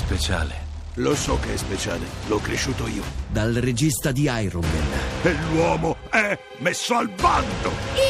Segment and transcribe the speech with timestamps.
[0.00, 0.68] speciale.
[0.94, 3.02] Lo so che è speciale, l'ho cresciuto io.
[3.28, 4.88] Dal regista di Iron Man.
[5.22, 7.70] E l'uomo è messo al bando!
[7.94, 8.09] Io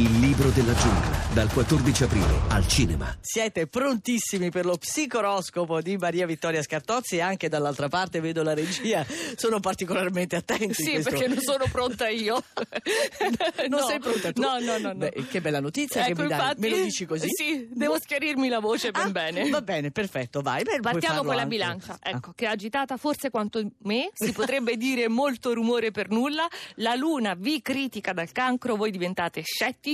[0.00, 1.18] Il libro della giungla.
[1.34, 3.14] Dal 14 aprile al cinema.
[3.20, 8.54] Siete prontissimi per lo psicoroscopo di Maria Vittoria Scartozzi e anche dall'altra parte vedo la
[8.54, 9.04] regia,
[9.36, 10.72] sono particolarmente attenti.
[10.74, 12.42] Sì, questo- perché non sono pronta io.
[13.68, 13.86] Non No.
[13.86, 14.40] sei pronta tu?
[14.40, 14.88] No, no, no.
[14.88, 14.94] no.
[14.94, 16.38] Beh, che bella notizia che Ecco, mi dai.
[16.38, 17.28] infatti, Me lo dici così?
[17.28, 19.48] Sì, devo schiarirmi la voce ben Ah, bene.
[19.50, 20.62] Va bene, perfetto, vai.
[20.64, 21.48] Beh, Partiamo con la anche.
[21.56, 22.10] bilancia, Ah.
[22.10, 26.48] ecco, che è agitata forse quanto me, si potrebbe dire molto rumore per nulla.
[26.76, 29.88] La luna vi critica dal cancro, voi diventate scettici,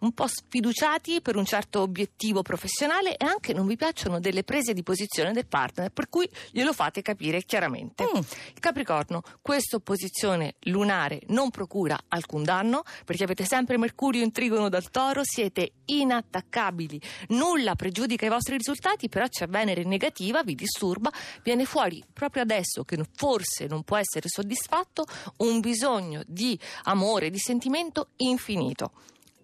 [0.00, 4.72] un po' sfiduciati per un certo obiettivo professionale e anche non vi piacciono delle prese
[4.72, 8.04] di posizione del partner, per cui glielo fate capire chiaramente.
[8.04, 8.16] Mm.
[8.54, 14.68] Il Capricorno, questa opposizione lunare non procura alcun danno perché avete sempre Mercurio in trigono
[14.68, 21.10] dal Toro, siete inattaccabili, nulla pregiudica i vostri risultati, però c'è Venere negativa, vi disturba,
[21.42, 25.04] viene fuori proprio adesso che forse non può essere soddisfatto
[25.38, 28.92] un bisogno di amore, di sentimento infinito.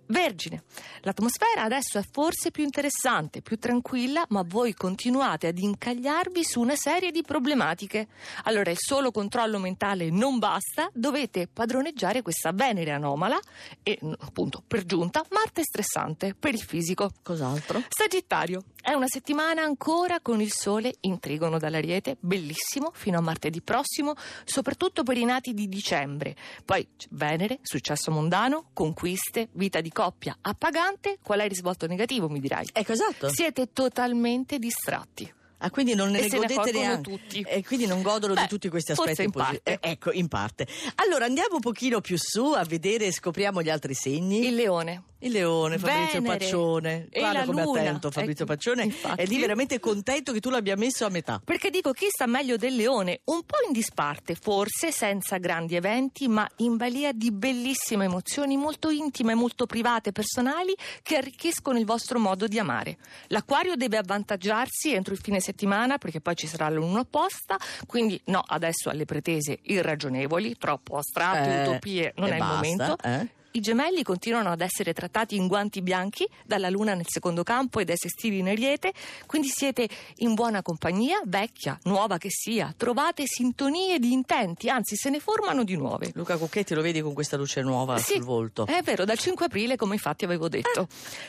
[0.09, 0.65] Vergine,
[1.01, 6.77] l'atmosfera adesso è forse più interessante, più tranquilla, ma voi continuate ad incagliarvi su una
[6.77, 8.09] serie di problematiche.
[8.45, 13.39] Allora il solo controllo mentale non basta, dovete padroneggiare questa Venere anomala
[13.83, 17.11] e appunto per giunta Marte stressante per il fisico.
[17.23, 17.83] Cos'altro?
[17.89, 23.61] Sagittario, è una settimana ancora con il sole in trigono dall'Ariete, bellissimo, fino a martedì
[23.61, 26.37] prossimo, soprattutto per i nati di dicembre.
[26.65, 31.19] Poi Venere, successo mondano, conquiste, vita di coppia appagante.
[31.20, 32.69] Qual è il risvolto negativo, mi dirai?
[32.73, 33.29] Ecco, esatto.
[33.29, 35.34] Siete totalmente distratti.
[35.59, 37.11] Ah, quindi non ne E se ne godete neanche.
[37.11, 37.41] tutti.
[37.41, 39.61] E quindi non godono di Beh, tutti questi aspetti in parte.
[39.63, 40.67] eh, ecco, in parte.
[40.97, 44.47] Allora andiamo un pochino più su a vedere e scopriamo gli altri segni.
[44.47, 45.03] Il leone.
[45.21, 46.39] Il leone, Fabrizio Venere.
[46.39, 47.07] Paccione.
[47.11, 47.81] E Guarda come luna.
[47.81, 48.83] attento Fabrizio Ecco, Paccione.
[48.85, 49.23] infatti.
[49.23, 51.41] È lì veramente contento che tu l'abbia messo a metà.
[51.43, 56.29] Perché dico chi sta meglio del leone, un po' in disparte, forse senza grandi eventi,
[56.29, 62.19] ma in balia di bellissime emozioni molto intime, molto private, personali, che arricchiscono il vostro
[62.19, 62.98] modo di amare.
[63.29, 68.20] L'acquario deve avvantaggiarsi entro il fine settimana, perché poi ci sarà la luna opposta, quindi
[68.27, 72.96] no adesso alle pretese irragionevoli, troppo astratte, Eh, utopie, non è il basta, momento.
[73.02, 73.29] eh?
[73.56, 77.86] I gemelli continuano ad essere trattati in guanti bianchi dalla luna nel secondo campo e
[77.86, 78.92] dai sestili in ariete,
[79.24, 85.08] quindi siete in buona compagnia, vecchia, nuova che sia, trovate sintonie di intenti, anzi se
[85.08, 86.11] ne formano di nuove.
[86.12, 88.67] Luca Cucchetti lo vedi con questa luce nuova Sì, sul volto.
[88.67, 90.86] È vero, dal 5 aprile, come infatti avevo detto.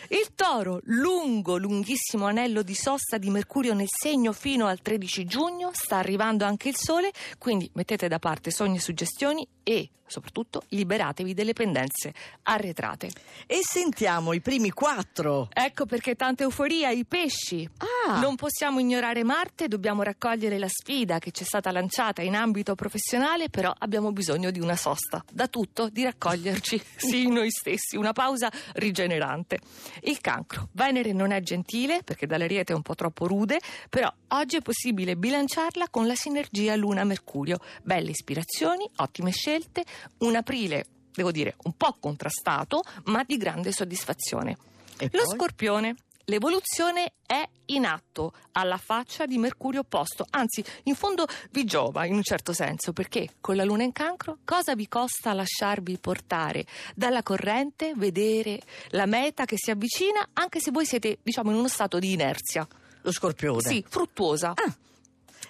[0.09, 5.71] Il toro, lungo, lunghissimo anello di sosta di Mercurio nel segno fino al 13 giugno,
[5.71, 11.34] sta arrivando anche il sole, quindi mettete da parte sogni e suggestioni e soprattutto liberatevi
[11.34, 12.13] delle pendenze
[12.44, 13.09] arretrate.
[13.45, 15.50] E sentiamo i primi quattro.
[15.53, 17.69] Ecco perché tanta euforia, i pesci.
[17.78, 18.19] Ah.
[18.19, 22.75] Non possiamo ignorare Marte, dobbiamo raccogliere la sfida che ci è stata lanciata in ambito
[22.75, 25.23] professionale, però abbiamo bisogno di una sosta.
[25.31, 29.59] Da tutto, di raccoglierci, sì, noi stessi, una pausa rigenerante.
[30.01, 30.69] Il cancro.
[30.72, 35.16] Venere non è gentile, perché dall'ariete è un po' troppo rude, però oggi è possibile
[35.16, 37.59] bilanciarla con la sinergia Luna-Mercurio.
[37.84, 39.84] Belle ispirazioni, ottime scelte,
[40.19, 44.58] un aprile, devo dire, un po' contrastato, ma di grande soddisfazione.
[44.97, 45.35] E Lo poi?
[45.35, 45.96] scorpione.
[46.30, 52.16] L'evoluzione è in atto alla faccia di Mercurio opposto, anzi in fondo vi giova in
[52.16, 56.66] un certo senso perché con la luna in cancro cosa vi costa lasciarvi portare
[56.96, 58.59] dalla corrente, vedere
[58.90, 62.68] la meta che si avvicina anche se voi siete diciamo in uno stato di inerzia,
[63.03, 63.62] Lo scorpione.
[63.62, 64.50] sì, fruttuosa.
[64.50, 64.75] Ah.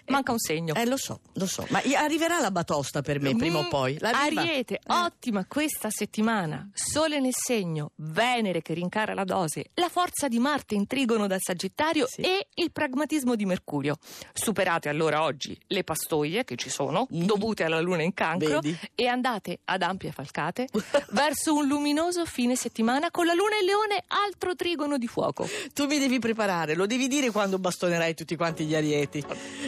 [0.07, 0.73] Manca un segno.
[0.75, 1.65] Eh, lo so, lo so.
[1.69, 3.97] Ma arriverà la batosta per me prima o Mm, poi.
[3.99, 4.41] L'arriva?
[4.41, 4.79] Ariete, Eh.
[4.93, 6.69] ottima questa settimana.
[6.73, 11.39] Sole nel segno, Venere che rincara la dose, la forza di Marte in trigono dal
[11.41, 12.21] Sagittario Sì.
[12.21, 13.97] e il pragmatismo di Mercurio.
[14.33, 17.23] Superate allora oggi le pastoie che ci sono, Mm.
[17.25, 18.77] dovute alla luna in cancro, Vedi?
[18.95, 20.67] e andate ad ampie falcate
[21.11, 25.47] verso un luminoso fine settimana con la luna in leone, altro trigono di fuoco.
[25.73, 29.23] Tu mi devi preparare, lo devi dire quando bastonerai tutti quanti gli arieti.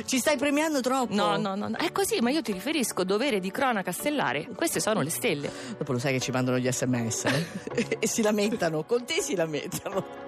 [0.06, 1.14] Ci stai premiando troppo.
[1.16, 4.48] No, no, no, no, è così, ma io ti riferisco dovere di cronaca stellare.
[4.54, 5.52] Queste sono le stelle.
[5.76, 7.98] Dopo lo sai che ci mandano gli sms eh?
[8.00, 10.28] e si lamentano, con te si lamentano.